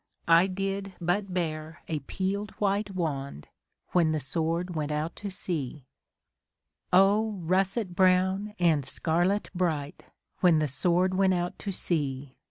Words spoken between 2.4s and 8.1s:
white wand, When the Sword went out to sea. O, russet